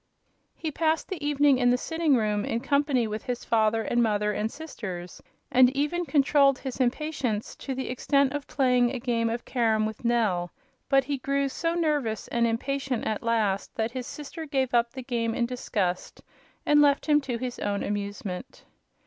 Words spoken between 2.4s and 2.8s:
in